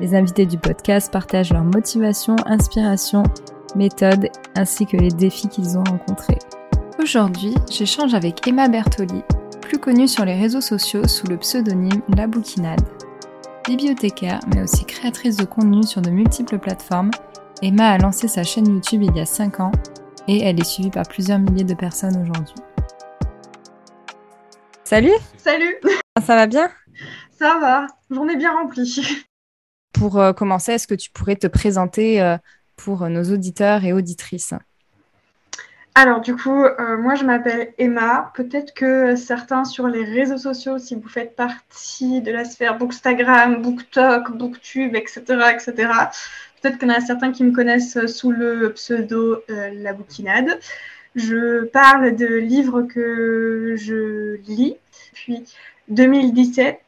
[0.00, 3.22] Les invités du podcast partagent leurs motivations, inspirations,
[3.76, 6.38] méthodes ainsi que les défis qu'ils ont rencontrés.
[6.98, 9.22] Aujourd'hui, j'échange avec Emma Bertoli,
[9.60, 12.80] plus connue sur les réseaux sociaux sous le pseudonyme La Bouquinade.
[13.66, 17.10] Bibliothécaire, mais aussi créatrice de contenu sur de multiples plateformes,
[17.60, 19.72] Emma a lancé sa chaîne YouTube il y a 5 ans
[20.28, 22.54] et elle est suivie par plusieurs milliers de personnes aujourd'hui.
[24.84, 25.76] Salut Salut
[26.26, 26.70] Ça va bien?
[27.38, 29.26] Ça va, journée bien remplie.
[29.92, 32.36] Pour euh, commencer, est-ce que tu pourrais te présenter euh,
[32.76, 34.54] pour nos auditeurs et auditrices?
[35.94, 38.32] Alors du coup, euh, moi je m'appelle Emma.
[38.34, 43.60] Peut-être que certains sur les réseaux sociaux, si vous faites partie de la sphère Bookstagram,
[43.60, 45.74] BookTok, BookTube, etc., etc.,
[46.62, 50.60] peut-être qu'il y en a certains qui me connaissent sous le pseudo La Bouquinade.
[51.16, 54.76] Je parle de livres que je lis
[55.12, 55.44] depuis
[55.88, 56.78] 2017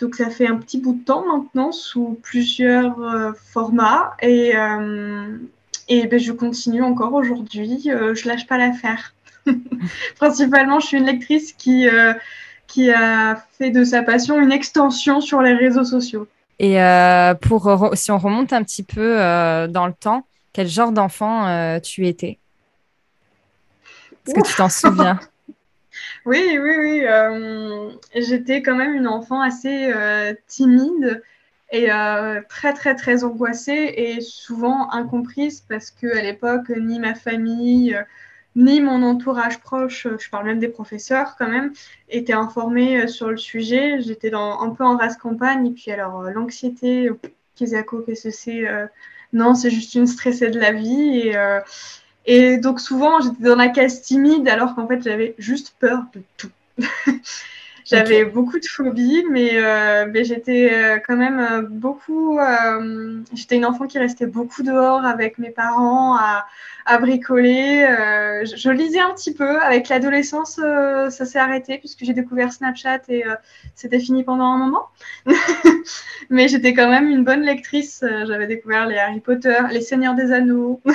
[0.00, 5.38] donc ça fait un petit bout de temps maintenant sous plusieurs euh, formats et, euh,
[5.88, 7.82] et ben, je continue encore aujourd'hui.
[7.88, 9.14] Euh, je lâche pas l'affaire.
[10.16, 11.88] Principalement, je suis une lectrice qui,
[12.66, 16.28] qui a fait de sa passion une extension sur les réseaux sociaux.
[16.58, 16.76] Et
[17.40, 19.16] pour si on remonte un petit peu
[19.70, 22.38] dans le temps, quel genre d'enfant tu étais?
[24.26, 25.18] Est-ce que tu t'en souviens?
[26.28, 27.00] oui, oui, oui.
[27.06, 31.22] Euh, j'étais quand même une enfant assez euh, timide
[31.72, 37.14] et euh, très, très, très angoissée et souvent incomprise parce que à l'époque, ni ma
[37.14, 37.98] famille,
[38.56, 41.72] ni mon entourage proche, je parle même des professeurs quand même,
[42.10, 44.02] étaient informés sur le sujet.
[44.02, 47.08] J'étais un peu en race campagne et puis alors l'anxiété,
[47.56, 48.64] qu'est-ce que c'est
[49.32, 51.34] Non, c'est juste une stressée de la vie et
[52.30, 56.20] et donc souvent, j'étais dans la case timide alors qu'en fait, j'avais juste peur de
[56.36, 56.50] tout.
[57.86, 62.38] j'avais beaucoup de phobies, mais, euh, mais j'étais euh, quand même euh, beaucoup...
[63.32, 66.46] j'étais une enfant qui restait beaucoup dehors avec mes parents à,
[66.84, 67.86] à bricoler.
[68.44, 69.58] je lisais un petit peu.
[69.62, 73.24] Avec l'adolescence, ça s'est arrêté puisque j'ai découvert Snapchat et
[73.74, 74.88] c'était fini pendant un moment.
[76.28, 78.04] mais j'étais quand même une bonne lectrice.
[78.26, 80.82] J'avais découvert les Harry Potter, les Seigneurs des Anneaux.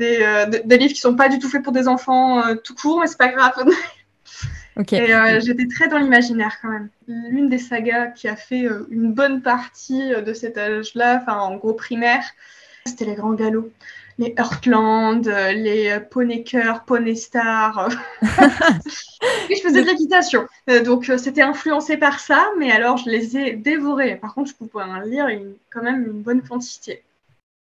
[0.00, 3.00] Euh, des, livres qui sont pas du tout faits pour des enfants euh, tout court,
[3.00, 3.54] mais c'est pas grave.
[4.92, 6.88] Et euh, j'étais très dans l'imaginaire quand même.
[7.08, 11.72] L'une des sagas qui a fait une bonne partie de cet âge-là, enfin en gros
[11.72, 12.22] primaire,
[12.86, 13.72] c'était les grands galops.
[14.18, 17.88] Les Heartland, les Poneyker, Poneystar.
[18.22, 18.26] et
[19.56, 20.46] je faisais de l'équitation.
[20.84, 24.14] donc c'était influencé par ça, mais alors je les ai dévorés.
[24.14, 25.26] Par contre, je pouvais en lire
[25.70, 27.02] quand même une bonne quantité.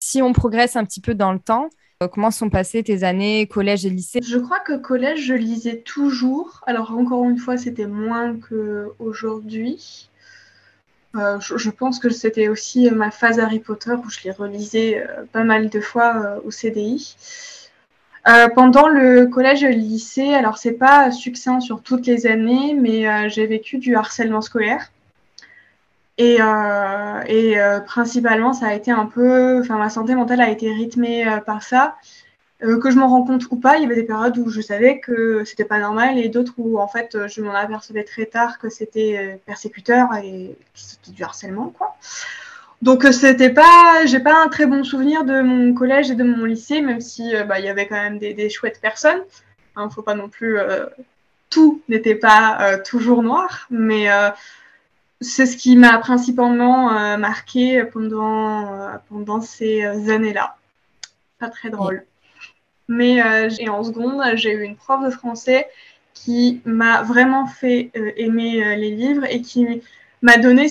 [0.00, 1.69] Si on progresse un petit peu dans le temps,
[2.08, 4.20] comment sont passées tes années collège et lycée?
[4.22, 6.62] Je crois que collège, je lisais toujours.
[6.66, 10.08] Alors encore une fois, c'était moins qu'aujourd'hui.
[11.14, 15.24] Euh, je, pense que c'était aussi ma phase Harry Potter où je les relisais euh,
[15.30, 17.16] pas mal de fois au CDI.
[18.54, 23.28] pendant le collège et le lycée, alors c'est pas succinct sur toutes les années, mais
[23.28, 24.91] j'ai vécu du harcèlement scolaire.
[26.18, 30.70] Et, euh, euh, principalement, ça a été un peu, enfin, ma santé mentale a été
[30.70, 31.96] rythmée euh, par ça.
[32.60, 35.00] que je m'en rends compte ou pas, il y avait des périodes où je savais
[35.00, 38.68] que c'était pas normal et d'autres où en fait je m'en apercevais très tard que
[38.68, 41.96] c'était persécuteur et que c'était du harcèlement quoi.
[42.82, 46.44] Donc c'était pas, j'ai pas un très bon souvenir de mon collège et de mon
[46.44, 49.22] lycée, même si bah, il y avait quand même des, des chouettes personnes.
[49.74, 50.58] Hein, faut pas non plus,
[51.50, 54.08] tout n'était pas toujours noir, mais
[55.22, 60.57] c'est ce qui m'a principalement euh, marqué pendant, euh, pendant ces euh, années-là.
[61.39, 62.04] Pas très drôle.
[62.89, 63.22] Mais
[63.69, 65.66] en seconde, j'ai eu une prof de français
[66.13, 69.83] qui m'a vraiment fait aimer les livres et qui
[70.21, 70.66] m'a donné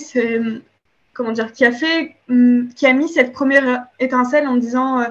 [1.14, 5.04] comment dire, qui a fait, hum, qui a mis cette première étincelle en disant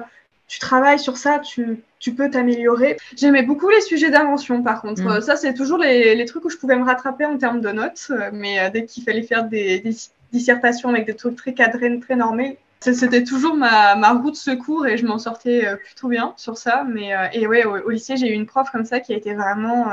[0.52, 2.98] tu travailles sur ça, tu, tu peux t'améliorer.
[3.16, 5.00] J'aimais beaucoup les sujets d'invention, par contre.
[5.00, 5.22] Mm.
[5.22, 8.08] Ça, c'est toujours les, les, trucs où je pouvais me rattraper en termes de notes,
[8.10, 9.82] euh, mais euh, dès qu'il fallait faire des,
[10.30, 14.86] dissertations avec des trucs très cadrés, très normés, c'était toujours ma, ma, route de secours
[14.86, 16.84] et je m'en sortais euh, plutôt bien sur ça.
[16.86, 19.86] Mais, et ouais, au, lycée, j'ai eu une prof comme ça qui a été vraiment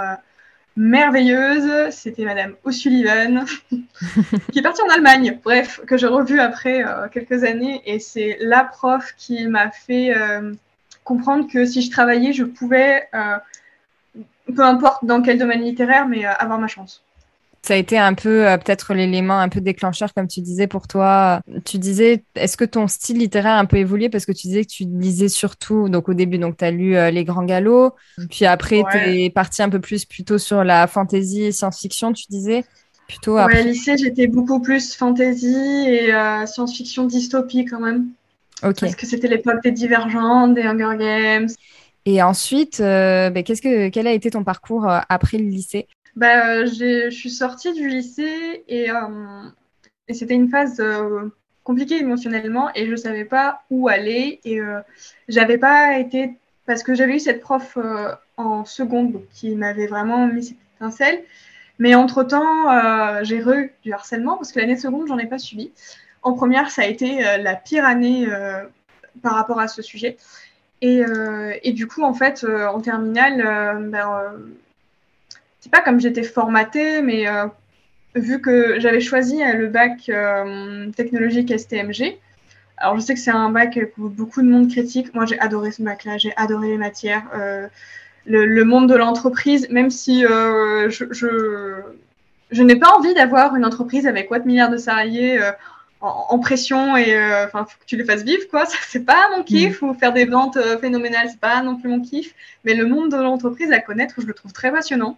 [0.79, 1.91] merveilleuse.
[1.91, 3.45] C'était Madame O'Sullivan,
[4.51, 7.81] qui est partie en Allemagne, bref, que j'ai revue après euh, quelques années.
[7.85, 10.53] Et c'est la prof qui m'a fait euh,
[11.03, 13.09] comprendre que si je travaillais, je pouvais,
[14.55, 17.03] peu importe dans quel domaine littéraire, mais avoir ma chance.
[17.61, 20.87] Ça a été un peu euh, peut-être l'élément un peu déclencheur, comme tu disais pour
[20.87, 21.41] toi.
[21.65, 24.09] Tu disais, est-ce que ton style littéraire a un peu évolué?
[24.09, 26.95] Parce que tu disais que tu lisais surtout, donc au début, donc tu as lu
[26.95, 27.95] euh, Les Grands Galops,
[28.29, 32.25] puis après tu es parti un peu plus plutôt sur la fantasy et science-fiction, tu
[32.29, 32.63] disais?
[33.07, 33.57] Plutôt après...
[33.57, 38.07] Ouais, lycée, j'étais beaucoup plus fantasy et euh, science-fiction dystopie quand même.
[38.63, 38.79] Ok.
[38.79, 41.49] Parce que c'était l'époque des Divergentes, des Hunger Games.
[42.05, 45.87] Et ensuite, ben, qu'est-ce que, quel a été ton parcours après le lycée?
[46.15, 48.95] Bah, Je suis sortie du lycée et, euh,
[50.09, 51.29] c'était une phase euh,
[51.63, 54.39] compliquée émotionnellement et je ne savais pas où aller.
[54.43, 54.79] Et euh,
[55.27, 56.37] j'avais pas été.
[56.65, 57.79] Parce que j'avais eu cette prof
[58.37, 61.23] en seconde qui m'avait vraiment mis cette étincelle.
[61.79, 65.71] Mais entre-temps, j'ai eu du harcèlement parce que l'année seconde, j'en ai pas subi.
[66.21, 68.27] En première, ça a été la pire année
[69.23, 70.17] par rapport à ce sujet.
[70.81, 71.01] Et,
[71.63, 74.35] et, du coup, en fait, en terminale, ben,
[75.59, 77.47] c'est pas comme j'étais formatée, mais euh,
[78.15, 82.17] vu que j'avais choisi euh, le bac euh, technologique STMG,
[82.77, 85.13] alors je sais que c'est un bac que beaucoup de monde critique.
[85.13, 87.23] Moi, j'ai adoré ce bac-là, j'ai adoré les matières.
[88.25, 91.83] Le, monde de l'entreprise, même si je,
[92.51, 95.41] je, n'ai pas envie d'avoir une entreprise avec de milliards de salariés
[95.99, 98.65] en, pression et enfin faut que tu les fasses vivre quoi.
[98.65, 99.89] Ça c'est pas mon kiff mm.
[99.89, 102.33] ou faire des ventes phénoménales, c'est pas non plus mon kiff.
[102.63, 105.17] Mais le monde de l'entreprise à connaître, je le trouve très passionnant.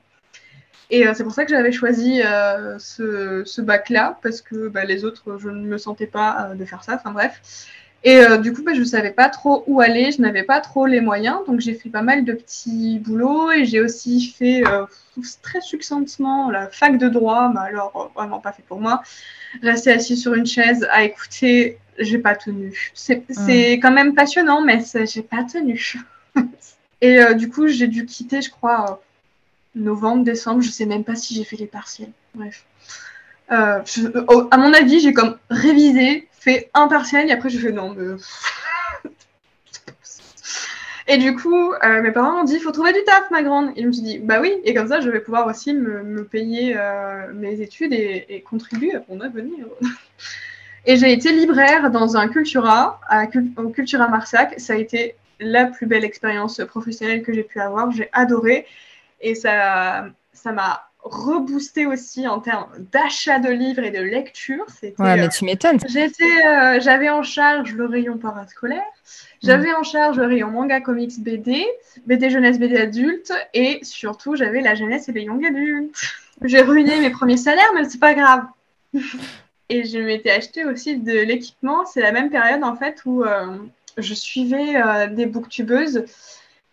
[0.91, 5.05] Et euh, c'est pour ça que j'avais choisi euh, ce, bac-là, parce que bah, les
[5.05, 7.41] autres, je ne me sentais pas euh, de faire ça, enfin bref.
[8.03, 10.87] Et du coup, bah, je ne savais pas trop où aller, je n'avais pas trop
[10.87, 14.63] les moyens, donc j'ai fait pas mal de petits boulots et j'ai aussi fait
[15.43, 19.03] très succinctement la fac de droit, mais alors vraiment pas fait pour moi.
[19.61, 22.91] Rester assis sur une chaise à écouter, j'ai pas tenu.
[22.95, 23.79] C'est hmm.
[23.79, 25.93] quand même passionnant, mais j'ai pas tenu.
[27.01, 28.99] et du coup, j'ai dû quitter, je crois,
[29.75, 32.11] novembre, décembre, je sais même pas si j'ai fait les partiels.
[32.35, 32.65] Bref.
[33.51, 33.81] Euh,
[34.51, 37.95] à mon avis, j'ai comme révisé, fait un partiel et après je fais non.
[41.07, 43.71] Et du coup, euh, mes parents m'ont dit, il faut trouver du taf, ma grande.
[43.75, 46.23] Et je me suis dit, bah oui, et comme ça, je vais pouvoir aussi me,
[46.23, 49.65] payer euh, mes études et, contribuer à mon avenir.
[50.85, 53.25] et j'ai été libraire dans un Cultura, à,
[53.57, 54.57] au Cultura Marsac.
[54.57, 57.91] Ça a été la plus belle expérience professionnelle que j'ai pu avoir.
[57.91, 58.65] J'ai adoré.
[59.21, 64.65] Et ça ça m'a reboosté aussi en termes d'achat de livres et de lecture.
[64.99, 65.79] Ouais, mais tu m'étonnes.
[65.87, 68.83] J'étais, euh, j'avais en charge le rayon parascolaire,
[69.41, 71.65] j'avais en charge le rayon manga, comics, BD,
[72.05, 75.95] BD jeunesse, BD adulte, et surtout j'avais la jeunesse et les young adultes.
[76.43, 78.45] J'ai ruiné mes premiers salaires, mais c'est pas grave.
[79.69, 81.85] et je m'étais acheté aussi de l'équipement.
[81.85, 83.57] C'est la même période en fait où euh,
[83.97, 86.05] je suivais euh, des booktubeuses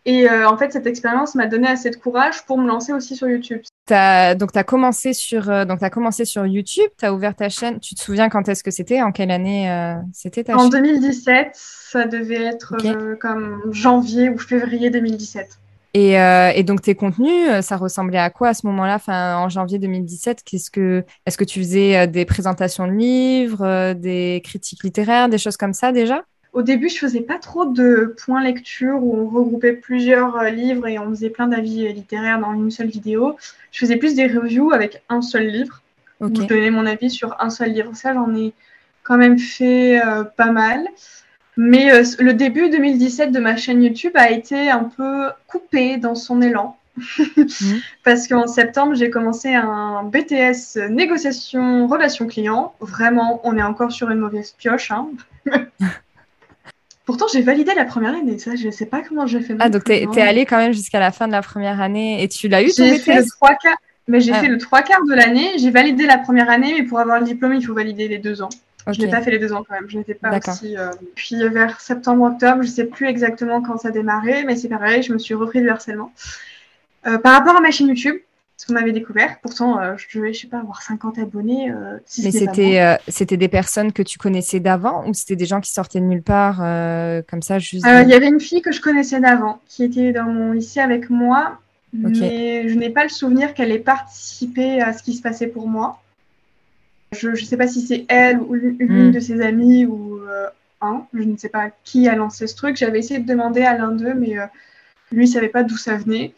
[0.09, 3.15] et euh, en fait, cette expérience m'a donné assez de courage pour me lancer aussi
[3.15, 3.61] sur YouTube.
[3.91, 7.51] As, donc, tu as, commencé sur, euh, as commencé sur YouTube, tu as ouvert ta
[7.51, 7.79] chaîne.
[7.79, 9.03] Tu te souviens quand est-ce que c'était?
[9.03, 12.75] En quelle année euh, c'était ta En 2017, ça devait être
[13.21, 15.47] comme janvier ou février 2017.
[15.93, 19.79] Et, et, donc tes contenus, ça ressemblait à quoi à ce moment-là, enfin, en janvier
[19.79, 25.39] 2017 Qu'est-ce que, Est-ce que tu faisais des présentations de livres, des critiques littéraires, des
[25.39, 26.23] choses comme ça déjà?
[26.53, 30.87] Au début, je faisais pas trop de points lecture où on regroupait plusieurs euh, livres
[30.87, 33.37] et on faisait plein d'avis euh, littéraires dans une seule vidéo.
[33.71, 35.83] Je faisais plus des reviews avec un seul livre.
[36.21, 37.95] je donnais mon avis sur un seul livre.
[37.95, 38.55] Ça, j'en ai
[39.03, 40.87] quand même fait euh, pas mal.
[41.57, 41.91] Mais
[42.21, 46.77] le début 2017 de ma chaîne YouTube a été un peu coupé dans son élan.
[46.97, 47.81] Mhm.
[48.05, 52.75] Parce qu'en septembre, j'ai commencé un BTS négociation relation client.
[52.79, 54.93] Vraiment, on est encore sur une mauvaise pioche.
[54.93, 55.09] Hein.
[57.09, 59.57] Pourtant, j'ai validé la première année, ça, je ne sais pas comment j'ai fait.
[59.61, 62.29] Ah, donc tu es, allé quand même jusqu'à la fin de la première année et
[62.29, 64.41] tu l'as eu J'ai fait le trois quarts, mais j'ai ah.
[64.41, 65.53] fait le trois quarts de l'année.
[65.57, 68.43] J'ai validé la première année, mais pour avoir le diplôme, il faut valider les deux
[68.43, 68.51] ans.
[68.87, 69.89] Je n'ai pas fait les deux ans quand même.
[69.89, 70.77] Je n'étais pas aussi.
[70.77, 74.69] Euh, puis vers septembre-octobre, je ne sais plus exactement quand ça a démarré, mais c'est
[74.69, 76.13] pareil, je me suis repris du harcèlement.
[77.07, 78.17] Euh, par rapport à ma chaîne YouTube,
[78.59, 79.39] ce qu'on avait découvert.
[79.41, 81.71] Pourtant, euh, je devais, je sais pas, avoir 50 abonnés.
[81.71, 85.61] Euh, Mais c'était, euh, c'était des personnes que tu connaissais d'avant ou c'était des gens
[85.61, 86.57] qui sortaient de nulle part
[87.31, 90.25] comme ça juste Il y avait une fille que je connaissais d'avant qui était dans
[90.25, 91.59] mon lycée avec moi.
[91.93, 95.69] Mais je n'ai pas le souvenir qu'elle ait participé à ce qui se passait pour
[95.69, 96.03] moi.
[97.13, 99.13] Je ne sais pas si c'est elle ou l'une hmm.
[99.13, 100.21] de ses amies ou
[100.81, 101.07] un.
[101.15, 102.77] Je ne sais pas qui a lancé ce truc.
[102.77, 104.35] J'avais essayé de demander à l'un d'eux, mais
[105.13, 106.35] lui ne savait pas d'où ça venait.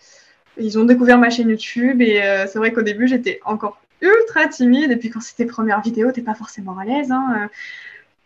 [0.57, 4.91] Ils ont découvert ma chaîne YouTube et c'est vrai qu'au début, j'étais encore ultra timide.
[4.91, 7.11] Et puis quand c'était première vidéo, t'es pas forcément à l'aise.
[7.11, 7.49] Hein.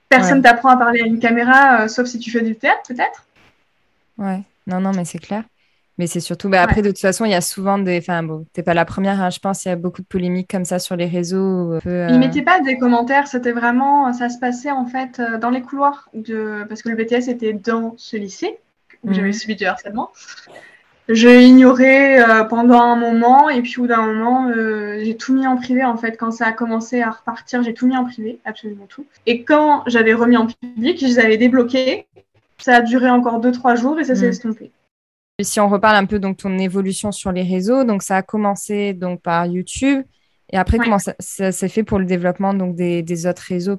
[0.08, 3.26] Personne t'apprend à parler à une caméra, sauf si tu fais du théâtre, peut-être.
[4.18, 5.44] Ouais, non, non, mais c'est clair.
[5.96, 7.98] Mais c'est surtout, bah, après, de toute façon, il y a souvent des.
[7.98, 10.50] Enfin, bon, t'es pas la première, hein, je pense, il y a beaucoup de polémiques
[10.50, 11.78] comme ça sur les réseaux.
[11.86, 12.08] Euh...
[12.10, 14.12] Ils mettaient pas des commentaires, c'était vraiment.
[14.12, 16.64] Ça se passait en fait euh, dans les couloirs, de...
[16.68, 18.58] parce que le BTS était dans ce lycée,
[19.04, 19.34] où j'avais mhm.
[19.34, 20.10] subi du harcèlement.
[21.08, 25.34] Je ignorais euh, pendant un moment, et puis au bout d'un moment, euh, j'ai tout
[25.34, 26.16] mis en privé en fait.
[26.16, 29.04] Quand ça a commencé à repartir, j'ai tout mis en privé, absolument tout.
[29.26, 32.06] Et quand j'avais remis en public, je les avais débloqués.
[32.58, 34.30] Ça a duré encore 2-3 jours et ça s'est mhm.
[34.30, 34.70] estompé.
[35.42, 38.94] Si on reparle un peu donc ton évolution sur les réseaux, donc ça a commencé
[38.94, 40.04] donc par YouTube
[40.52, 43.78] et après comment ça, s'est fait pour le développement donc des, autres réseaux?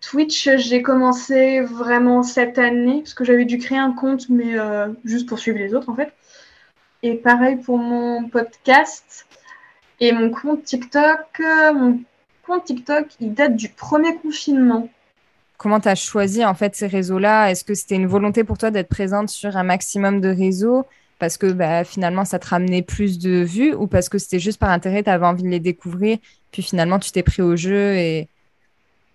[0.00, 4.88] Twitch, j'ai commencé vraiment cette année parce que j'avais dû créer un compte mais euh,
[5.04, 6.12] juste pour suivre les autres en fait.
[7.02, 9.26] Et pareil pour mon podcast
[10.00, 11.40] et mon compte TikTok.
[11.74, 12.00] Mon
[12.46, 14.88] compte TikTok, il date du premier confinement
[15.62, 17.50] comment tu as choisi en fait ces réseaux-là?
[17.50, 20.84] Est-ce que c'était une volonté pour toi d'être présente sur un maximum de réseaux
[21.20, 24.58] parce que bah, finalement ça te ramenait plus de vues ou parce que c'était juste
[24.58, 26.18] par intérêt, tu avais envie de les découvrir,
[26.50, 28.28] puis finalement tu t'es pris au jeu et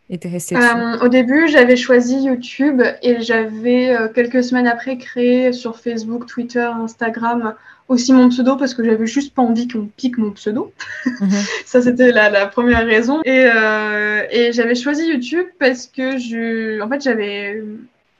[0.10, 5.52] es resté euh, Au début, j'avais choisi YouTube et j'avais euh, quelques semaines après créé
[5.52, 7.56] sur Facebook, Twitter, Instagram
[7.88, 10.74] aussi mon pseudo parce que j'avais juste pas envie qu'on pique mon pseudo.
[11.06, 11.30] Mhm.
[11.66, 13.22] Ça, c'était la, première raison.
[13.24, 17.64] Et, euh, et j'avais choisi YouTube parce que je, en fait, j'avais,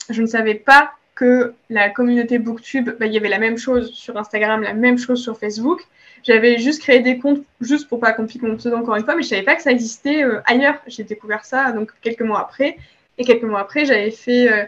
[0.10, 3.92] je ne savais pas que la communauté Booktube, bah, il y avait la même chose
[3.92, 5.82] sur Instagram, la même chose sur Facebook.
[6.24, 9.16] J'avais juste créé des comptes juste pour pas qu'on pique mon pseudo encore une fois,
[9.16, 10.76] mais je savais pas que ça existait euh, ailleurs.
[10.88, 12.78] J'ai découvert ça donc quelques mois après.
[13.18, 14.66] Et quelques mois après, j'avais fait, euh,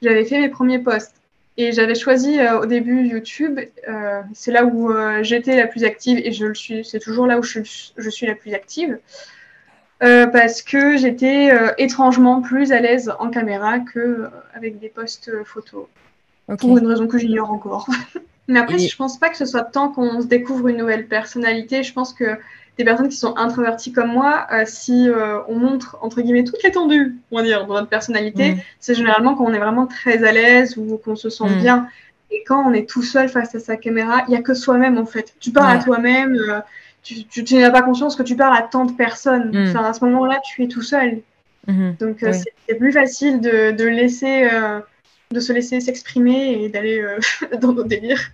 [0.00, 1.14] j'avais fait mes premiers posts.
[1.58, 3.60] Et j'avais choisi euh, au début YouTube.
[3.88, 6.84] Euh, c'est là où euh, j'étais la plus active et je le suis.
[6.84, 7.60] C'est toujours là où je,
[7.96, 8.98] je, suis la plus active.
[10.00, 15.86] parce que j'étais étrangement plus à l'aise en caméra que avec des posts photos.
[16.58, 17.88] Pour une raison que j'ignore encore.
[18.48, 21.84] Mais après, je pense pas que ce soit tant qu'on se découvre une nouvelle personnalité.
[21.84, 22.36] Je pense que
[22.82, 26.62] des personnes qui sont introverties comme moi, euh, si euh, on montre entre guillemets toute
[26.62, 28.58] l'étendue, on va dire, de notre personnalité, mm.
[28.80, 31.60] c'est généralement quand on est vraiment très à l'aise ou qu'on se sent mm.
[31.60, 31.88] bien.
[32.30, 34.98] Et quand on est tout seul face à sa caméra, il n'y a que soi-même
[34.98, 35.34] en fait.
[35.38, 36.60] Tu parles à toi-même, euh,
[37.02, 39.50] tu, tu, n'as pas conscience que tu parles à tant de personnes.
[39.52, 39.68] Mm.
[39.68, 41.20] Enfin, à ce moment-là, tu es tout seul.
[41.68, 41.98] Mm-hmm.
[41.98, 42.24] Donc
[42.66, 44.48] c'est plus facile de, de laisser,
[45.30, 47.04] de se laisser s'exprimer et d'aller
[47.60, 48.32] dans nos délires.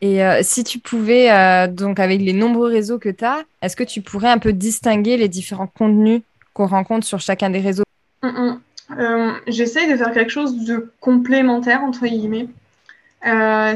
[0.00, 3.74] Et euh, si tu pouvais, euh, donc avec les nombreux réseaux que tu as, est-ce
[3.74, 6.22] que tu pourrais un peu distinguer les différents contenus
[6.54, 7.84] qu'on rencontre sur chacun des réseaux?
[8.22, 8.60] Mm, mm.
[8.98, 12.48] euh, J'essaye de faire quelque chose de complémentaire, entre guillemets.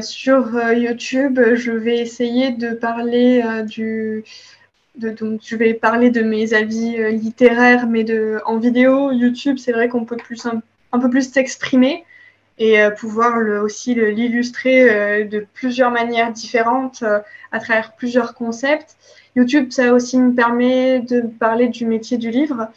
[0.01, 4.23] sur YouTube, je vais essayer de parler du...
[4.95, 9.71] De, donc, je vais parler de mes avis littéraires, mais de, en vidéo, YouTube, c'est
[9.71, 12.05] vrai qu'on peut plus un peu plus s'exprimer
[12.57, 17.19] et euh, pouvoir le, aussi l'illustrer euh, de plusieurs manières différentes euh,
[17.51, 18.95] à travers plusieurs concepts.
[19.35, 22.67] YouTube, ça aussi me permet de parler du métier du livre.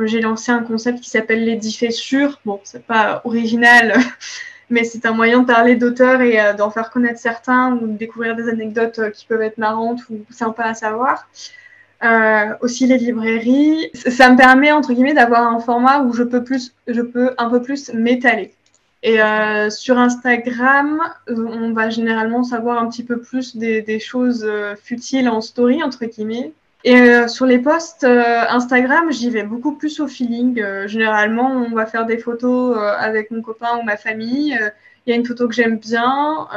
[0.00, 2.40] J'ai lancé un concept qui s'appelle les diffessures.
[2.44, 3.94] Bon, c'est pas original,
[4.70, 8.36] mais c'est un moyen de parler d'auteurs et d'en faire connaître certains ou de découvrir
[8.36, 11.26] des anecdotes qui peuvent être marrantes ou sympas à savoir.
[12.04, 13.90] Euh, aussi les librairies.
[13.92, 17.50] Ça me permet entre guillemets d'avoir un format où je peux plus, je peux un
[17.50, 18.54] peu plus m'étaler.
[19.02, 24.74] Et euh, sur Instagram, on va généralement savoir un petit peu plus des, choses euh,
[24.76, 26.52] futiles en story, entre guillemets.
[26.84, 30.62] Et euh, sur les posts Instagram, j'y vais beaucoup plus au feeling.
[30.86, 34.58] généralement, on va faire des photos avec mon copain ou ma famille.
[35.06, 36.48] Il y a une photo que j'aime bien.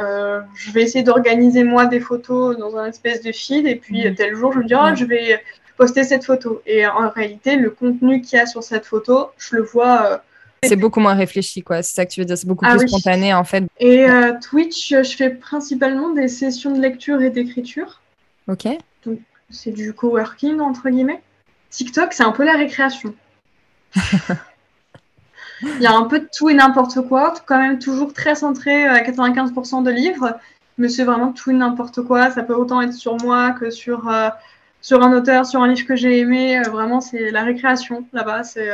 [0.54, 3.66] je vais essayer d'organiser moi des photos dans un espèce de feed.
[3.66, 4.14] Et puis, mmh.
[4.14, 5.42] tel jour, je me dis, oh, je vais
[5.76, 6.62] poster cette photo.
[6.66, 10.22] Et en réalité, le contenu qu'il y a sur cette photo, je le vois
[10.64, 11.82] c'est beaucoup moins réfléchi, quoi.
[11.82, 12.38] C'est ça que tu veux dire.
[12.38, 13.64] C'est beaucoup ah plus spontané, en fait.
[13.80, 18.00] Et euh, Twitch, je fais principalement des sessions de lecture et d'écriture.
[18.48, 18.68] Ok.
[19.04, 19.18] Donc,
[19.50, 21.22] c'est du coworking, entre guillemets.
[21.70, 23.14] TikTok, c'est un peu la récréation.
[25.62, 28.84] Il y a un peu de tout et n'importe quoi, quand même toujours très centré
[28.84, 30.36] à 95% de livres,
[30.76, 32.30] mais c'est vraiment tout et n'importe quoi.
[32.30, 34.28] Ça peut autant être sur moi que sur, euh,
[34.80, 36.58] sur un auteur, sur un livre que j'ai aimé.
[36.58, 38.42] Euh, vraiment, c'est la récréation là-bas.
[38.42, 38.70] C'est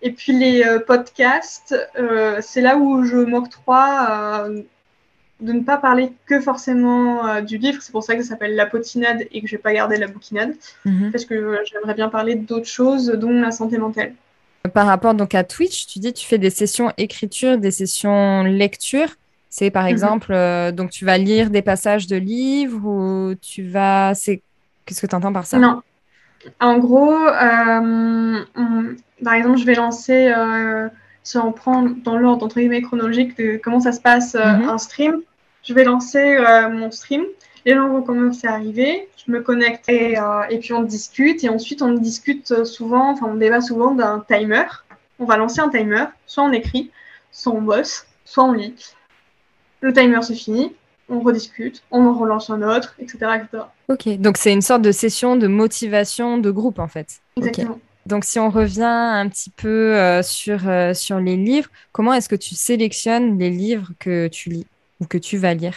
[0.00, 4.62] et puis les euh, podcasts, euh, c'est là où je m'octroie euh,
[5.40, 7.80] de ne pas parler que forcément du livre.
[7.80, 10.08] C'est pour ça que ça s'appelle La potinade et que je vais pas garder la
[10.08, 10.54] bouquinade.
[10.84, 11.12] Mhm.
[11.12, 14.14] Parce que j'aimerais bien parler d'autres choses, dont la santé mentale.
[14.74, 19.08] Par rapport donc à Twitch, tu dis tu fais des sessions écriture, des sessions lecture.
[19.48, 19.90] C'est par mhm.
[19.90, 24.14] exemple, donc tu vas lire des passages de livres ou tu vas.
[24.14, 24.42] C'est
[24.84, 25.58] Qu'est-ce que tu entends par ça?
[25.58, 25.82] Non.
[26.60, 27.14] En gros,
[29.22, 30.88] par exemple, je vais lancer, euh,
[31.22, 34.68] si on prend dans l'ordre entre guillemets chronologique de comment ça se passe mhm.
[34.68, 35.20] un stream,
[35.62, 36.38] je vais lancer
[36.70, 37.24] mon stream.
[37.66, 40.16] Les gens vont commencer à arriver, je me connecte et,
[40.48, 41.44] et puis on discute.
[41.44, 44.64] Et ensuite, on discute souvent, enfin, on débat souvent d'un timer.
[45.18, 46.90] On va lancer un timer, soit on écrit,
[47.32, 48.94] soit on bosse, soit on lit
[49.80, 50.72] le timer se finit,
[51.08, 53.18] on rediscute, on en relance un autre, etc.
[53.88, 57.20] Ok, donc c'est une sorte de session de motivation de groupe en fait.
[57.36, 57.78] Exactement.
[58.08, 62.30] Donc si on revient un petit peu euh, sur, euh, sur les livres, comment est-ce
[62.30, 64.66] que tu sélectionnes les livres que tu lis
[64.98, 65.76] ou que tu vas lire?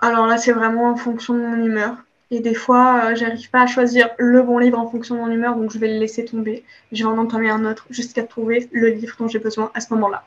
[0.00, 1.96] Alors là, c'est vraiment en fonction de mon humeur.
[2.30, 5.30] Et des fois, euh, j'arrive pas à choisir le bon livre en fonction de mon
[5.30, 6.64] humeur, donc je vais le laisser tomber.
[6.90, 9.92] Je vais en entamer un autre jusqu'à trouver le livre dont j'ai besoin à ce
[9.92, 10.24] moment-là.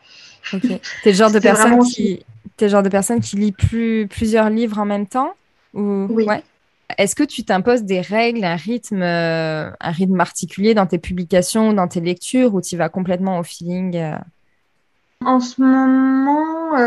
[0.53, 0.61] Ok.
[1.03, 2.23] T'es le genre de personne qui,
[2.59, 5.33] es genre de personne qui lit plus, plusieurs livres en même temps
[5.73, 6.05] ou...
[6.11, 6.27] Oui.
[6.97, 11.73] Est-ce que tu t'imposes des règles, un rythme, euh, un rythme particulier dans tes publications,
[11.73, 14.17] dans tes lectures, ou tu vas complètement au feeling euh?
[15.25, 16.77] En ce moment,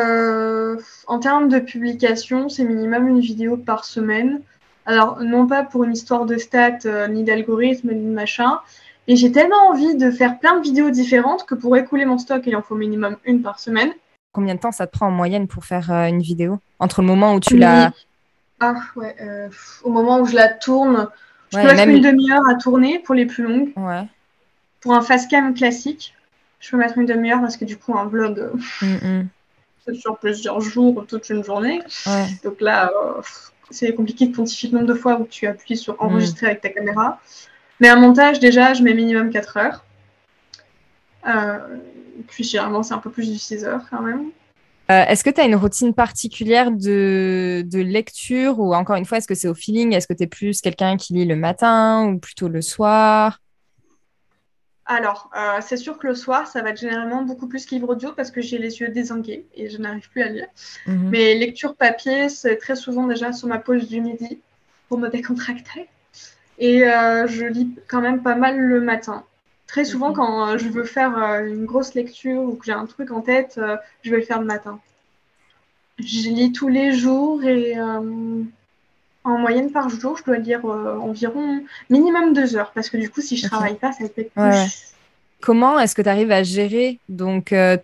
[1.07, 4.41] en termes de publication, c'est minimum une vidéo par semaine.
[4.89, 8.59] Alors, non pas pour une histoire de stats, euh, ni d'algorithme, ni de machin.
[9.07, 12.43] Et j'ai tellement envie de faire plein de vidéos différentes que pour écouler mon stock,
[12.47, 13.91] il en faut minimum une par semaine.
[14.33, 16.59] Combien de temps ça te prend en moyenne pour faire euh, une vidéo?
[16.79, 17.93] Entre le moment où tu la.
[18.61, 19.49] Ah ouais, euh,
[19.83, 21.09] au moment où je la tourne,
[21.53, 23.73] je peux mettre une demi-heure à tourner pour les plus longues.
[23.77, 24.05] Ouais.
[24.81, 26.15] Pour un fast cam classique,
[26.61, 28.51] je peux mettre une demi-heure parce que du coup, un vlog,
[28.83, 29.29] mm, mm.
[29.87, 31.81] c'est sur plusieurs jours, toute une journée.
[32.43, 32.91] Donc là,
[33.71, 36.07] c'est compliqué de quantifier le nombre de fois où tu appuies sur mm.
[36.07, 37.21] enregistrer avec ta caméra.
[37.81, 39.85] Mais un montage, déjà, je mets minimum 4 heures.
[41.27, 41.59] Euh,
[42.29, 44.31] puis généralement, c'est un peu plus de 6 heures quand même.
[44.91, 49.19] Euh, est-ce que tu as une routine particulière de, de lecture ou encore une fois,
[49.19, 49.93] est-ce que c'est au feeling?
[49.93, 53.41] Est-ce que tu es plus quelqu'un qui lit le matin ou plutôt le soir?
[54.87, 58.13] Alors, euh, c'est sûr que le soir, ça va être généralement beaucoup plus livre audio
[58.13, 60.47] parce que j'ai les yeux désangués et je n'arrive plus à lire.
[60.87, 61.11] Mhm.
[61.11, 64.41] Mais lecture papier, c'est très souvent déjà sur ma pause du midi
[64.89, 65.89] pour me décontracter.
[66.59, 69.25] Et euh, je lis quand même pas mal le matin.
[69.69, 73.13] Très souvent, quand euh, je veux faire une grosse lecture ou que j'ai un truc
[73.13, 73.61] en tête,
[74.03, 74.81] je vais le faire le matin.
[75.99, 77.77] Je lis tous les jours et
[79.29, 83.11] en moyenne par jour, je dois lire euh, environ minimum deux heures parce que du
[83.11, 84.95] coup, si je ne travaille pas, ça peut être plus.
[85.41, 87.77] Comment est-ce que tu arrives à gérer donc euh,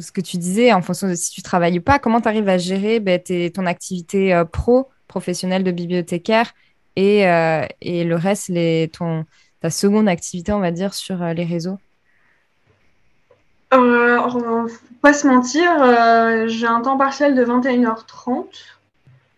[0.00, 2.48] ce que tu disais en fonction de si tu travailles ou pas Comment tu arrives
[2.48, 3.20] à gérer ben,
[3.54, 6.52] ton activité euh, pro, professionnelle de bibliothécaire
[6.96, 7.20] et,
[7.80, 9.24] et le reste, les, ton,
[9.60, 11.78] ta seconde activité, on va dire, sur les réseaux?
[13.72, 14.68] Euh,
[15.00, 18.46] pas se mentir, j'ai un temps partiel de 21h30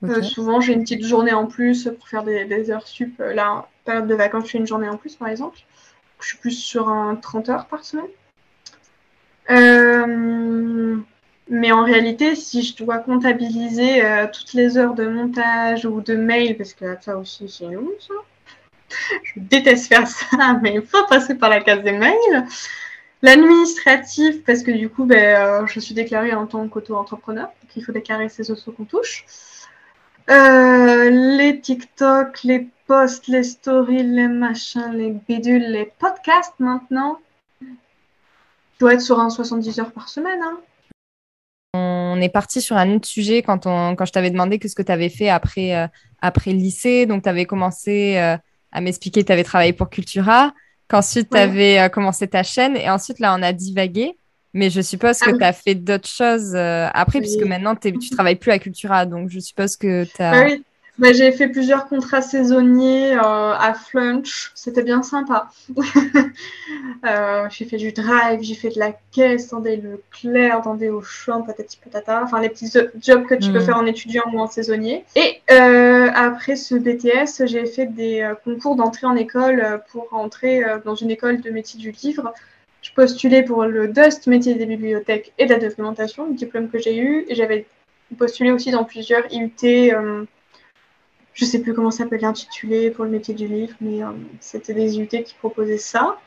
[0.04, 3.20] euh, souvent, j'ai une petite journée en plus pour faire des, heures sup.
[3.20, 5.58] Euh, là, période de vacances, je fais une journée en plus, par exemple.
[6.20, 8.06] Je suis plus sur un 30 heures par semaine.
[9.50, 10.96] Euh,
[11.48, 16.56] mais en réalité, si je dois comptabiliser toutes les heures de montage ou de mail,
[16.56, 18.14] parce que ça aussi, c'est long, ça.
[19.24, 22.46] Je déteste faire ça, mais il faut passer par la case des mails.
[23.22, 27.92] L'administratif, parce que du coup, ben, je suis déclarée en tant qu'auto-entrepreneur, donc il faut
[27.92, 29.24] déclarer ses autres qu'on touche.
[30.30, 37.18] Euh, les TikTok, les posts, les stories, les machins, les bidules, les podcasts maintenant.
[37.60, 37.66] Je
[38.78, 40.40] dois être sur un 70 heures par semaine.
[40.42, 40.58] Hein.
[41.74, 44.74] On est parti sur un autre sujet quand, on, quand je t'avais demandé que ce
[44.74, 45.86] que tu avais fait après, euh,
[46.20, 47.06] après le lycée.
[47.06, 48.36] Donc, tu avais commencé euh,
[48.72, 50.52] à m'expliquer que tu avais travaillé pour Cultura,
[50.88, 54.16] qu'ensuite tu avais commencé ta chaîne et ensuite là, on a divagué.
[54.54, 58.10] Mais je suppose que ah tu as fait d'autres choses euh, après, puisque maintenant tu
[58.10, 59.06] travailles plus à Cultura.
[59.06, 60.30] Donc je suppose que tu as.
[60.32, 60.62] Ah oui,
[61.02, 64.52] bah, j'ai fait plusieurs contrats saisonniers euh, à Flunch.
[64.54, 65.50] C'était bien sympa.
[67.04, 70.90] euh, j'ai fait du drive, j'ai fait de la caisse dans des Leclerc, dans des
[70.90, 72.22] Auchan, patati patata.
[72.22, 73.62] Enfin, les petits jobs que tu peux hmm.
[73.62, 75.04] faire en étudiant ou en saisonnier.
[75.16, 80.94] Et euh, après ce BTS, j'ai fait des concours d'entrée en école pour entrer dans
[80.94, 82.32] une école de métier du livre
[82.82, 86.78] je postulais pour le DUST, métier des bibliothèques et de la documentation, le diplôme que
[86.78, 87.24] j'ai eu.
[87.28, 87.66] Et j'avais
[88.18, 89.94] postulé aussi dans plusieurs IUT,
[91.34, 94.08] je sais plus comment ça s'appelle intitulé pour le métier du livre, mais euh,
[94.40, 96.18] c'était des IUT qui proposaient ça.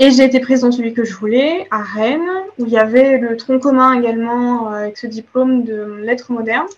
[0.00, 2.28] Et j'ai été prise dans celui que je voulais, à Rennes,
[2.58, 6.68] où il y avait le tronc commun également euh, avec ce diplôme de lettres modernes,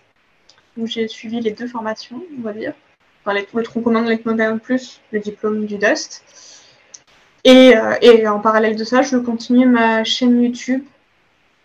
[0.85, 2.73] j'ai suivi les deux formations, on va dire.
[3.25, 6.23] Enfin, le tronc commun de lettres modernes plus le diplôme du DUST.
[7.45, 10.83] Et, euh, et, en parallèle de ça, je continue ma chaîne YouTube.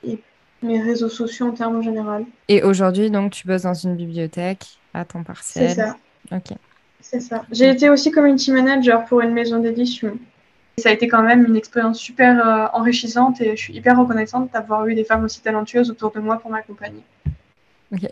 [0.06, 0.20] Et
[0.62, 2.26] mes réseaux sociaux en termes général.
[2.48, 5.70] Et aujourd'hui, donc, tu bosses dans une bibliothèque à temps partiel.
[5.70, 5.98] C'est ça.
[6.32, 6.58] Ok.
[7.02, 7.46] C'est ça.
[7.52, 10.18] J'ai été aussi community manager pour une maison d'édition.
[10.78, 14.52] Ça a été quand même une expérience super euh, enrichissante et je suis hyper reconnaissante
[14.52, 17.02] d'avoir eu des femmes aussi talentueuses autour de moi pour m'accompagner.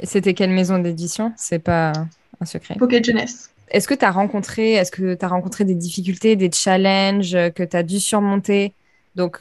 [0.03, 1.33] C'était quelle maison d'édition?
[1.35, 1.91] C'est pas
[2.39, 2.75] un secret.
[2.75, 3.49] Pocket Jeunesse.
[3.69, 7.63] Est-ce que tu as rencontré, est-ce que tu as rencontré des difficultés, des challenges que
[7.63, 8.73] tu as dû surmonter?
[9.15, 9.39] Donc,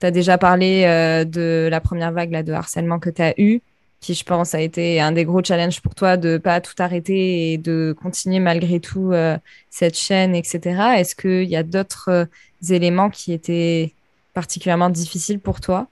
[0.00, 3.34] tu as déjà parlé euh, de la première vague là, de harcèlement que tu as
[3.38, 3.60] eu,
[4.00, 7.52] qui je pense a été un des gros challenges pour toi de pas tout arrêter
[7.52, 9.36] et de continuer malgré tout euh,
[9.70, 10.60] cette chaîne, etc.
[10.98, 12.24] Est-ce qu'il y a d'autres euh,
[12.70, 13.92] éléments qui étaient
[14.34, 15.88] particulièrement difficiles pour toi?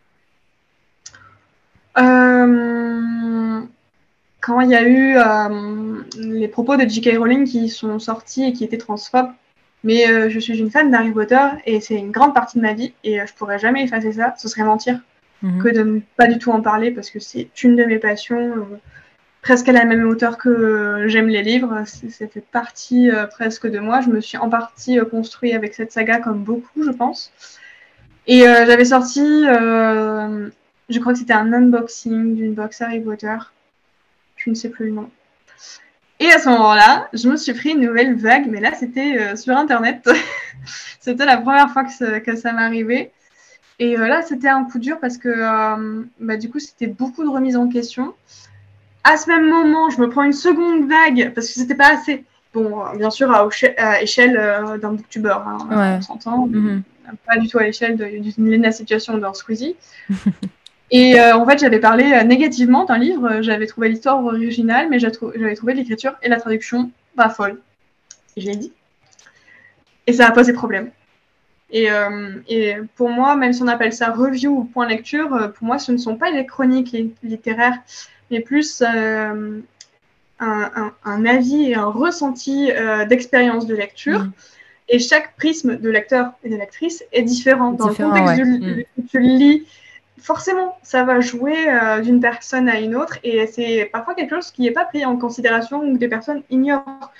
[4.44, 7.16] Quand il y a eu euh, les propos de J.K.
[7.16, 9.30] Rowling qui sont sortis et qui étaient transphobes,
[9.84, 12.74] mais euh, je suis une fan d'Harry Potter et c'est une grande partie de ma
[12.74, 15.00] vie et euh, je pourrais jamais effacer ça, ce serait mentir
[15.44, 15.62] mhm.
[15.62, 18.66] que de ne pas du tout en parler parce que c'est une de mes passions,
[19.42, 24.00] presque à la même hauteur que j'aime les livres, ça fait partie presque de moi.
[24.00, 27.32] Je me suis en partie construit avec cette saga comme beaucoup, je pense.
[28.26, 33.36] Et j'avais sorti, je crois que c'était un unboxing d'une box Harry Potter
[34.44, 35.10] je ne sais plus le nom.
[36.20, 39.36] Et à ce moment-là, je me suis pris une nouvelle vague, mais là, c'était euh,
[39.36, 40.08] sur Internet.
[41.00, 43.10] c'était la première fois que, que ça m'arrivait.
[43.78, 47.24] Et euh, là, c'était un coup dur parce que euh, bah, du coup, c'était beaucoup
[47.24, 48.14] de remises en question.
[49.02, 52.24] À ce même moment, je me prends une seconde vague parce que c'était pas assez.
[52.52, 54.34] Bon, bien sûr, à, échelle
[54.80, 56.46] d'un booktuber, hein, on s'entend.
[56.46, 56.82] Mm-hmm.
[57.26, 59.76] Pas du tout à l'échelle d'une de, situation dans Squeezie.
[60.90, 63.42] Et euh, en fait, j'avais parlé euh, négativement d'un livre.
[63.42, 67.60] J'avais trouvé l'histoire originale, mais j'avais trouvé l'écriture et la traduction pas folle.
[68.36, 68.72] Et je l'ai dit.
[70.06, 70.90] Et ça a posé problème.
[71.74, 75.66] Et, euh, et, pour moi, même si on appelle ça review ou point lecture, pour
[75.66, 77.76] moi, ce ne sont pas les chroniques littéraires,
[78.30, 79.60] mais plus un,
[80.38, 82.70] un, avis et un ressenti
[83.08, 84.20] d'expérience de lecture.
[84.20, 84.32] Mm.
[84.90, 87.72] Et chaque prisme de lecteur et de lectrice est différent.
[87.72, 88.44] Dans le contexte ouais.
[88.44, 89.06] du, mm.
[89.10, 89.66] tu lis
[90.24, 94.50] forcément, ça va jouer euh, d'une personne à une autre et c'est parfois quelque chose
[94.50, 97.12] qui n'est pas pris en considération ou que des personnes ignorent.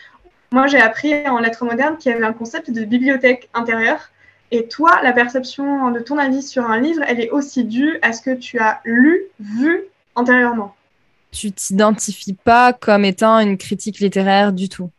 [0.53, 4.11] Moi, j'ai appris en lettres modernes qu'il y avait un concept de bibliothèque intérieure
[4.51, 8.13] et toi, la perception de ton avis sur un livre, elle est aussi due à
[8.13, 10.75] ce que tu as lu, vu antérieurement.
[11.33, 14.91] Tu t'identifies pas comme étant une critique littéraire du tout.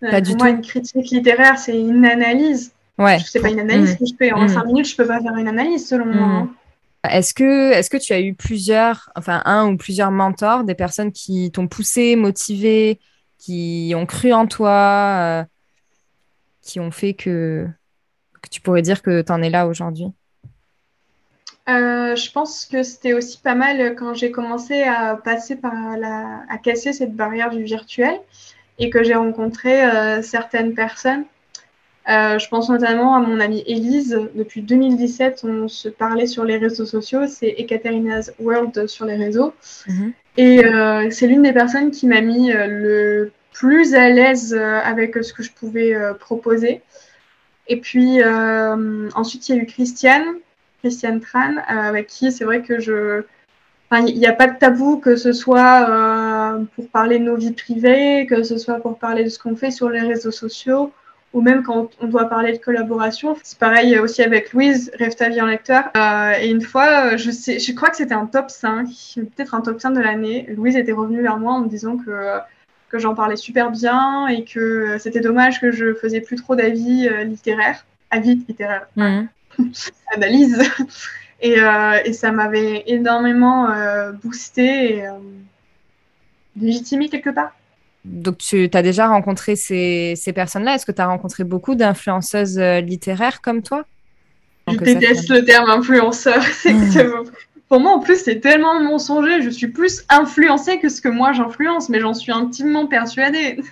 [0.00, 3.18] Pas du moi, une critique littéraire, c'est une analyse Ouais.
[3.24, 4.32] C'est pas une analyse que je fais.
[4.32, 4.66] En 5 mm.
[4.66, 6.26] minutes, je peux pas faire une analyse selon moi.
[6.26, 6.30] Mm.
[6.30, 6.50] Hein.
[7.10, 11.10] Est-ce que, est que tu as eu plusieurs, enfin un ou plusieurs mentors, des personnes
[11.10, 13.00] qui t'ont poussé, motivé,
[13.38, 14.70] qui ont cru en toi,
[15.18, 15.44] euh,
[16.62, 17.66] qui ont fait que,
[18.40, 20.12] que tu pourrais dire que tu en es là aujourd'hui?
[21.68, 26.42] Euh, je pense que c'était aussi pas mal quand j'ai commencé à passer par la,
[26.48, 28.20] à casser cette barrière du virtuel
[28.78, 31.24] et que j'ai rencontré euh, certaines personnes
[32.08, 34.18] euh, je pense notamment à mon amie Elise.
[34.34, 37.28] Depuis 2017, on se parlait sur les réseaux sociaux.
[37.28, 39.54] C'est Ekaterina's World sur les réseaux.
[39.86, 40.12] Mhm.
[40.36, 40.62] Et
[41.12, 45.52] c'est l'une des personnes qui m'a mis le plus à l'aise avec ce que je
[45.52, 46.82] pouvais proposer.
[47.68, 48.22] Et puis
[49.14, 50.36] ensuite, il y a eu Christiane,
[50.80, 53.22] Christiane Tran, avec qui c'est vrai que je.
[53.92, 58.26] il n'y a pas de tabou, que ce soit pour parler de nos vies privées,
[58.28, 60.92] que ce soit pour parler de ce qu'on fait sur les réseaux sociaux
[61.32, 63.36] ou même quand on doit parler de collaboration.
[63.42, 65.84] C'est pareil aussi avec Louise, Rêve ta vie en lecteur.
[65.96, 68.86] Euh, et une fois, je, sais, je crois que c'était un top 5,
[69.16, 70.46] peut-être un top 5 de l'année.
[70.54, 72.38] Louise était revenue vers moi en me disant que,
[72.92, 77.08] que j'en parlais super bien et que c'était dommage que je faisais plus trop d'avis
[77.08, 77.84] euh, littéraires.
[78.10, 78.86] Avis littéraires.
[79.58, 79.70] Mmh.
[80.14, 80.62] Analyse.
[81.42, 83.68] Et, euh, et, ça m'avait énormément
[84.22, 85.08] boosté et
[86.56, 87.52] légitimé quelque part.
[88.04, 90.74] Donc, tu as déjà rencontré ces, ces personnes-là?
[90.74, 93.84] Est-ce que tu as rencontré beaucoup d'influenceuses euh, littéraires comme toi?
[94.68, 96.42] Je déteste le terme influenceur.
[97.72, 99.40] Pour moi, en plus, c'est tellement mensonger.
[99.40, 103.62] Je suis plus influencée que ce que moi j'influence, mais j'en suis intimement persuadée.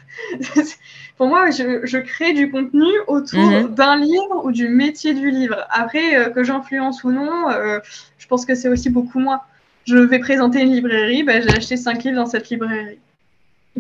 [1.18, 3.74] Pour moi, je, je, crée du contenu autour mhm.
[3.74, 5.66] d'un livre ou du métier du livre.
[5.68, 7.78] Après, euh, que j'influence ou non, euh,
[8.16, 9.44] je pense que c'est aussi beaucoup moi.
[9.84, 12.98] Je vais présenter une librairie, bah, j'ai acheté 5 livres dans cette librairie.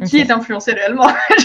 [0.04, 1.08] Qui est influencé réellement?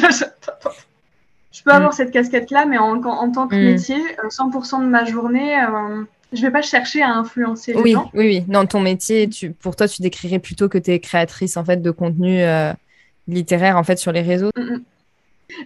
[1.55, 1.95] Je peux avoir mm.
[1.95, 3.63] cette casquette-là, mais en, tant que mm.
[3.63, 7.81] métier, 100% euh, de ma journée, euh, je ne vais pas chercher à influencer les
[7.81, 8.09] oui, gens.
[8.13, 8.45] Oui, oui.
[8.47, 11.81] Dans ton métier, tu, pour toi, tu décrirais plutôt que tu es créatrice en fait,
[11.81, 12.73] de contenu euh,
[13.27, 14.51] littéraire en fait, sur les réseaux.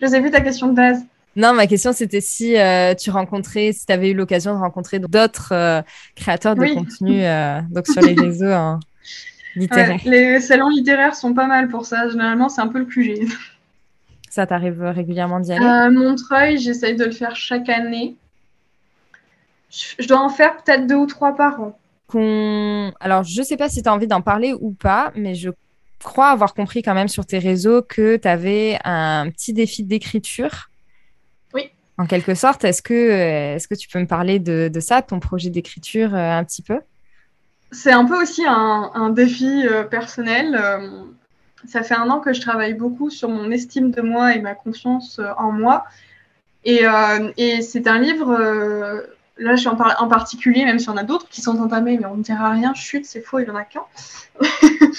[0.01, 1.03] Je sais plus ta question de base.
[1.35, 2.55] Non, ma question c'était si
[2.99, 5.83] tu rencontrais, si tu avais eu l'occasion de rencontrer d'autres
[6.15, 7.21] créateurs de contenu
[7.73, 8.79] donc sur les réseaux hein,
[9.55, 9.99] littéraires.
[10.05, 12.09] les salons littéraires sont pas mal pour ça.
[12.09, 13.29] Généralement, c'est un peu le QG.
[14.29, 15.95] Ça t'arrive régulièrement d'y aller?
[15.95, 18.15] Montreuil, j'essaye de le faire chaque année.
[19.69, 21.79] Je dois en faire peut-être deux ou trois par an.
[22.99, 25.51] Alors, je ne sais pas si tu as envie d'en parler ou pas, mais je
[26.03, 30.69] crois avoir compris quand même sur tes réseaux que tu avais un petit défi d'écriture.
[31.53, 31.69] Oui.
[31.97, 35.49] En quelque sorte, est-ce que, est que tu peux me parler de, ça, ton projet
[35.49, 36.79] d'écriture, euh, un petit peu?
[37.71, 40.57] C'est un peu aussi un, défi euh, personnel.
[40.59, 41.03] Euh,
[41.67, 44.55] ça fait un an que je travaille beaucoup sur mon estime de moi et ma
[44.55, 45.85] confiance en moi.
[46.63, 46.83] Et,
[47.37, 48.37] et c'est un livre
[49.39, 51.97] là, je suis en, en particulier, même s'il y en a d'autres qui sont entamés,
[51.97, 53.83] mais on ne dira rien, chute, c'est faux, il n'y en a qu'un.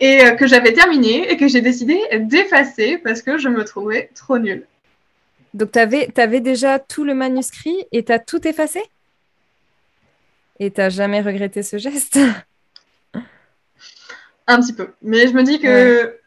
[0.00, 4.10] et euh, que j'avais terminé et que j'ai décidé d'effacer parce que je me trouvais
[4.14, 4.66] trop nulle.
[5.54, 8.82] Donc, tu avais, avais, déjà tout le manuscrit et tu as tout effacé?
[10.60, 12.18] Et tu jamais regretté ce geste?
[14.46, 14.92] Un petit peu.
[15.02, 16.18] Mais je me dis que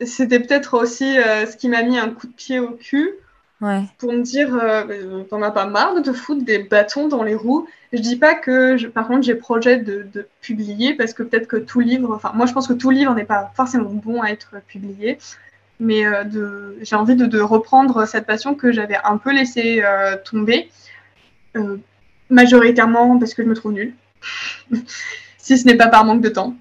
[0.00, 3.10] c'était peut-être aussi euh, ce qui m'a mis un coup de pied au cul
[3.60, 7.68] pour me dire euh, t'en as pas marre de foutre des bâtons dans les roues.
[7.92, 11.80] Je dis pas que, par contre, j'ai projet de, publier parce que peut-être que tout
[11.80, 15.18] livre, enfin, moi je pense que tout livre n'est pas forcément bon à être publié,
[15.80, 20.16] mais euh, de, j'ai envie de, reprendre cette passion que j'avais un peu laissée euh,
[20.24, 20.70] tomber,
[22.30, 23.94] majoritairement parce que je me trouve nulle,
[25.38, 26.54] si ce n'est pas par manque de temps.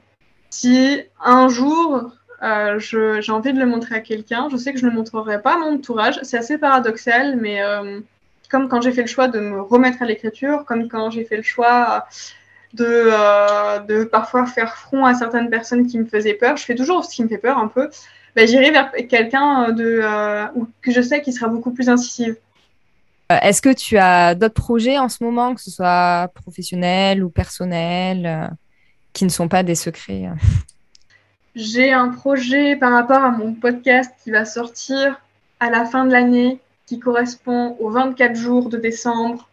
[0.50, 2.12] Si un jour
[2.44, 4.48] euh, j'ai envie de le montrer à quelqu'un.
[4.52, 6.20] Je sais que je ne le montrerai pas à mon entourage.
[6.24, 8.00] C'est assez paradoxal, mais euh,
[8.50, 11.38] comme quand j'ai fait le choix de me remettre à l'écriture, comme quand j'ai fait
[11.38, 12.06] le choix
[12.74, 16.76] de, euh, de parfois faire front à certaines personnes qui me faisaient peur, je fais
[16.76, 17.90] toujours ce qui me fait peur un peu.
[18.36, 20.02] Ben, J'irai vers quelqu'un de
[20.82, 22.36] que je sais qui sera beaucoup plus incisive.
[23.30, 28.52] Est-ce que tu as d'autres projets en ce moment, que ce soit professionnels ou personnels,
[29.12, 30.30] qui ne sont pas des secrets?
[31.58, 35.20] J'ai un projet par rapport à mon podcast qui va sortir
[35.60, 39.50] à la fin de l'année, qui correspond aux 24 jours de décembre.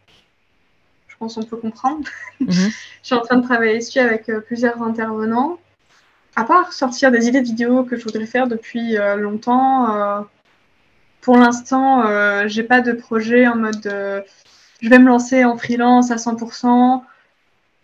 [1.08, 2.06] Je pense qu'on peut comprendre.
[2.40, 2.50] Mhm.
[2.52, 2.70] je
[3.02, 5.58] suis en train de travailler dessus avec euh, plusieurs intervenants.
[6.36, 10.20] À part sortir des idées de vidéos que je voudrais faire depuis euh, longtemps, euh,
[11.22, 12.04] pour l'instant,
[12.48, 14.24] j'ai pas de projet en mode
[14.82, 17.02] je vais me lancer en freelance à 100%.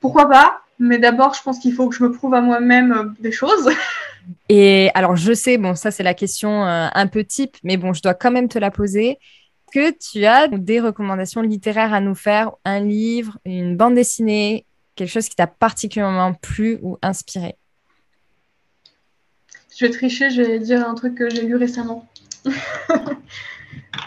[0.02, 0.60] Pourquoi pas?
[0.78, 3.70] Mais d'abord, je pense qu'il faut que je me prouve à moi-même des choses.
[4.48, 7.92] Et alors, je sais, bon, ça, c'est la question euh, un peu type, mais bon,
[7.92, 9.18] je dois quand même te la poser.
[9.72, 15.10] Que tu as des recommandations littéraires à nous faire Un livre, une bande dessinée, quelque
[15.10, 17.56] chose qui t'a particulièrement plu ou inspiré?
[19.76, 22.06] Je vais tricher, je vais dire un truc que j'ai lu récemment.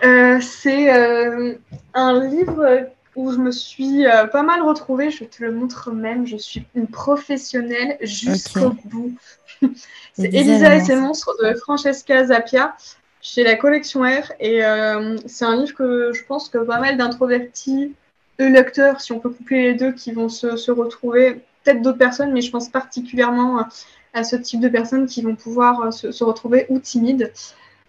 [0.04, 1.56] Euh, c'est euh,
[1.94, 5.12] un livre où je me suis pas mal retrouvée.
[5.12, 6.26] Je te le montre même.
[6.26, 9.14] Je suis une professionnelle jusqu'au bout.
[10.14, 12.76] c'est Elisa et ses monstres de Francesca Zappia
[13.24, 14.32] chez la collection R.
[14.40, 17.96] Et euh, c'est un livre que je pense que pas mal d'introvertis,
[18.38, 22.34] de lecteurs, si on peut coupler les deux, qui vont se, retrouver, peut-être d'autres personnes,
[22.34, 23.66] mais je pense particulièrement
[24.14, 27.32] à ce type de personnes qui vont pouvoir euh, se, retrouver ou timides.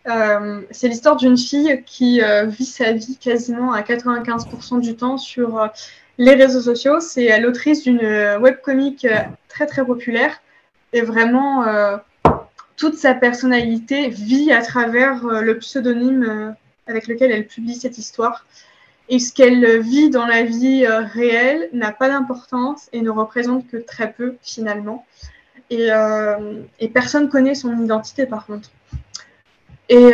[0.06, 5.68] Euh, c'est l'histoire d'une fille qui vit sa vie quasiment à 95% du temps sur
[6.18, 7.00] les réseaux sociaux.
[7.00, 8.00] C'est l'autrice d'une
[8.40, 9.06] webcomic
[9.48, 10.40] très très populaire
[10.94, 11.96] et vraiment euh,
[12.76, 16.50] toute sa personnalité vit à travers euh, le pseudonyme euh,
[16.86, 18.46] avec lequel elle publie cette histoire.
[19.08, 23.76] Et ce qu'elle vit dans la vie réelle n'a pas d'importance et ne représente que
[23.76, 25.04] très peu finalement.
[25.68, 25.88] Et,
[26.80, 28.70] et personne connaît son identité par contre.
[29.88, 30.12] Et,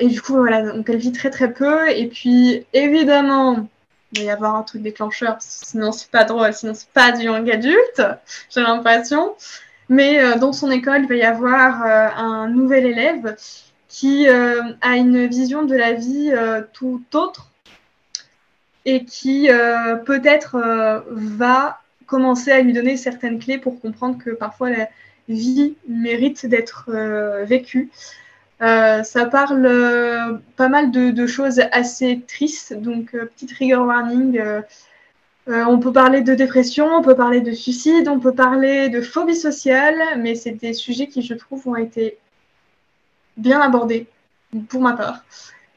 [0.00, 1.88] et, du coup, voilà, donc elle vit très très peu.
[1.90, 3.68] Et puis, évidemment,
[4.12, 7.24] il va y avoir un truc déclencheur, sinon c'est pas drôle, sinon c'est pas du
[7.24, 8.02] young adulte,
[8.50, 9.34] j'ai l'impression.
[9.88, 13.36] Mais euh, dans son école, il va y avoir euh, un nouvel élève
[13.88, 16.32] qui euh, a une vision de la vie
[16.72, 17.50] tout autre
[18.84, 19.48] et qui
[20.06, 24.88] peut-être va commencer à lui donner certaines clés pour comprendre que parfois la
[25.28, 26.90] vie mérite d'être
[27.44, 27.90] vécue.
[28.60, 34.40] Ça parle pas mal de, choses assez tristes, donc petit trigger warning
[35.48, 39.00] euh, on peut parler de dépression, on peut parler de suicide, on peut parler de
[39.00, 42.18] phobie sociale, mais c'est des sujets qui, je trouve, ont été
[43.36, 44.06] bien abordés,
[44.68, 45.24] pour ma part,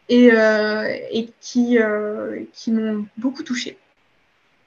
[0.09, 0.95] et, euh,
[1.39, 3.77] qui, euh, qui m'ont beaucoup touchée.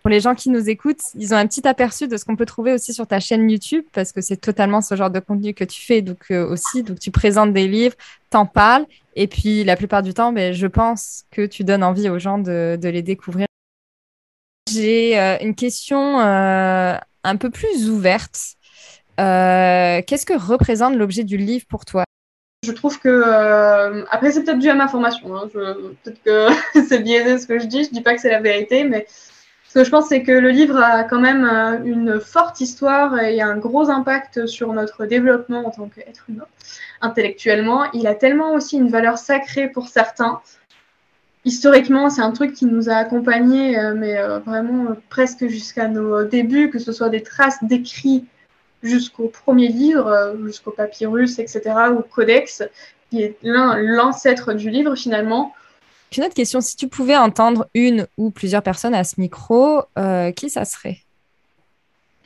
[0.07, 2.47] Pour les gens qui nous écoutent, ils ont un petit aperçu de ce qu'on peut
[2.47, 5.65] trouver aussi sur ta chaîne YouTube, parce que c'est totalement ce genre de contenu que
[5.65, 6.85] tu fais donc, euh, aussi.
[6.85, 7.97] Donc, tu présentes des livres,
[8.31, 12.09] t'en parles, et puis la plupart du temps, ben, je pense que tu donnes envie
[12.09, 13.49] aux gens de, les découvrir.
[14.71, 18.39] J'ai euh, une question euh, un peu plus ouverte.
[19.19, 22.05] Qu'est-ce que représente l'objet du livre pour toi?
[22.65, 25.35] Je trouve que après c'est peut-être dû à ma formation.
[25.35, 25.49] Hein.
[25.53, 26.47] Peut-être que
[26.89, 27.83] c'est biaisé ce que je dis.
[27.83, 29.09] Je dis pas que c'est la vérité, mais
[29.77, 33.43] que je pense, c'est que le livre a quand même euh, une forte histoire et
[33.43, 36.47] un gros impact sur notre développement en tant qu'être humain,
[37.03, 37.85] intellectuellement.
[37.93, 40.41] Il a tellement aussi une valeur sacrée pour certains.
[41.45, 46.25] Historiquement, c'est un truc qui nous a accompagnés, euh, mais euh, vraiment presque jusqu'à nos
[46.25, 48.25] débuts, que ce soit des traces d'écrits
[48.83, 51.61] jusqu'au premier livre, jusqu'au papyrus, etc.,
[51.93, 52.63] ou codex,
[53.11, 55.53] qui est l'ancêtre du livre finalement.
[56.17, 60.33] Une autre question, si tu pouvais entendre une ou plusieurs personnes à ce micro, euh,
[60.33, 60.99] qui ça serait?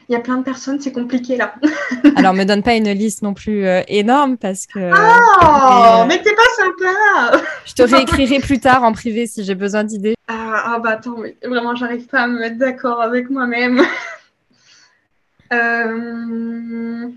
[0.08, 1.54] Il y a plein de personnes, c'est compliqué là.
[2.16, 4.78] Alors, me donne pas une liste non plus euh, énorme parce que.
[4.78, 9.82] Oh, mais, t'es pas sympa Je te réécrirai plus tard en privé si j'ai besoin
[9.84, 10.14] d'idées.
[10.28, 13.82] Ah, ah, bah attends, mais vraiment, j'arrive pas à me mettre d'accord avec moi-même.
[15.52, 17.08] euh...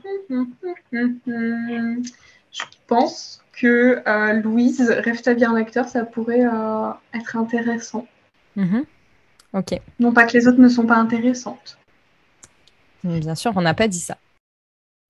[2.52, 8.08] Je pense que euh, Louise, Rêve ta vie un acteur, ça pourrait euh, être intéressant.
[8.56, 8.86] Mhm.
[9.54, 9.80] Ok.
[10.00, 11.78] Non pas que les autres ne sont pas intéressantes.
[13.04, 14.18] Bien sûr, on n'a pas dit ça.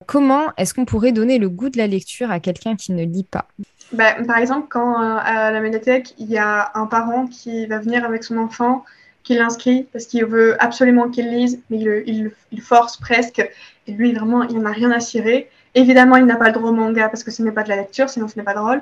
[0.06, 3.24] Comment est-ce qu'on pourrait donner le goût de la lecture à quelqu'un qui ne lit
[3.24, 3.48] pas?
[3.94, 7.80] Bah, Par exemple, quand euh, à la médiathèque, il y a un parent qui va
[7.80, 8.84] venir avec son enfant,
[9.24, 13.48] qui l'inscrit parce qu'il veut absolument qu'il lise, mais il, il, force presque.
[13.88, 15.50] Et lui, vraiment, il n'en a rien à cirer.
[15.76, 17.78] Évidemment, il n'a pas le droit au manga parce que ce n'est pas de la
[17.78, 18.82] lecture, sinon ce n'est pas drôle.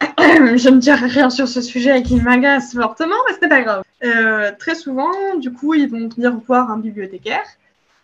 [0.18, 3.62] je ne dirai rien sur ce sujet et qu'il m'agace fortement, mais ce n'est pas
[3.62, 3.84] grave.
[4.04, 7.44] Euh, très souvent, du coup, ils vont venir voir un bibliothécaire.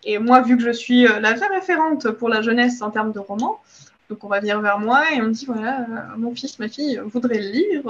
[0.04, 3.12] Et moi, vu que je suis euh, la vraie référente pour la jeunesse en termes
[3.12, 3.60] de romans,
[4.08, 6.68] donc on va venir vers moi et on me dit voilà, euh, mon fils, ma
[6.68, 7.82] fille voudrait lire.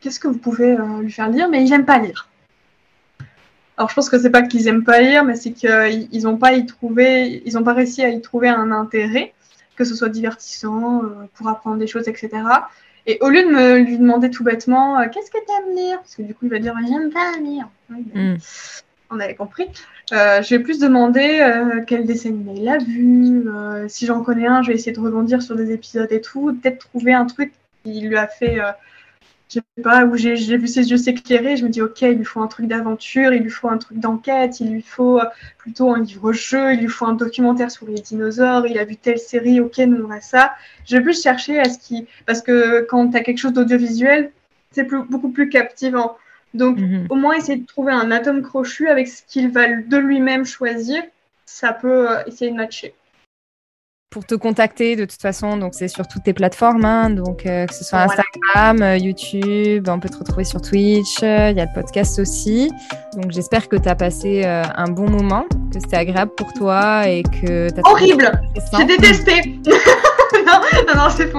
[0.00, 1.48] Qu'est-ce que vous pouvez lui faire lire?
[1.48, 2.28] Mais il n'aime pas lire.
[3.76, 6.52] Alors je pense que c'est pas qu'ils aiment pas lire, mais c'est qu'ils n'ont pas
[6.54, 9.34] y trouvé, ils ont pas réussi à y trouver un intérêt,
[9.76, 12.30] que ce soit divertissant, euh, pour apprendre des choses, etc.
[13.06, 15.98] Et au lieu de me lui demander tout bêtement, euh, qu'est-ce que tu aimes lire?
[15.98, 17.68] Parce que du coup il va dire, j'aime pas lire.
[17.90, 18.36] Hmm.
[19.10, 19.66] On avait compris.
[20.12, 23.44] Euh, je vais plus demander quel dessin il a vu.
[23.88, 26.58] si j'en connais un, je vais essayer de rebondir sur des épisodes et tout.
[26.60, 27.52] Peut-être trouver un truc
[27.84, 28.58] qui lui a fait
[29.48, 32.24] je sais pas, où j'ai vu ses yeux s'éclairer, je me dis, ok, il lui
[32.24, 35.24] faut un truc d'aventure, il lui faut un truc d'enquête, il lui faut euh,
[35.58, 39.18] plutôt un livre-jeu, il lui faut un documentaire sur les dinosaures, il a vu telle
[39.18, 40.52] série, ok, nous on a ça.
[40.84, 42.06] Je vais plus chercher à ce qui.
[42.26, 44.32] Parce que quand tu as quelque chose d'audiovisuel,
[44.72, 46.16] c'est beaucoup plus captivant.
[46.54, 47.06] Donc, mhm.
[47.10, 51.02] au moins essayer de trouver un atome crochu avec ce qu'il va de lui-même choisir,
[51.44, 52.94] ça peut euh, essayer de matcher
[54.10, 57.66] pour te contacter de toute façon, donc c'est sur toutes tes plateformes, hein, donc euh,
[57.66, 61.60] que ce soit Instagram, euh, YouTube, on peut te retrouver sur Twitch, euh, il y
[61.60, 62.70] a le podcast aussi.
[63.14, 67.22] Donc j'espère que tu as passé un bon moment, que c'était agréable pour toi et
[67.22, 68.30] que tu Horrible.
[68.76, 69.60] J'ai détesté.
[70.44, 71.38] Non, non, non, c'est faux